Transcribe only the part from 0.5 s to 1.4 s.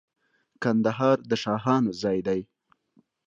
کندهار د